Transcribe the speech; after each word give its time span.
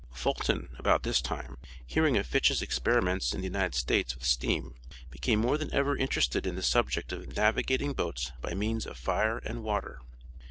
Fulton, 0.11 0.69
about 0.79 1.03
this 1.03 1.21
time, 1.21 1.59
hearing 1.85 2.17
of 2.17 2.25
Fitche's 2.25 2.63
experiments 2.63 3.33
in 3.35 3.41
the 3.41 3.45
United 3.45 3.75
States 3.75 4.15
with 4.15 4.25
steam, 4.25 4.73
became 5.11 5.37
more 5.39 5.59
than 5.59 5.71
ever 5.75 5.95
interested 5.95 6.47
in 6.47 6.55
the 6.55 6.63
subject 6.63 7.11
of 7.11 7.35
"navigating 7.35 7.93
boats 7.93 8.31
by 8.41 8.55
means 8.55 8.87
of 8.87 8.97
fire 8.97 9.37
and 9.37 9.61
water." 9.61 9.99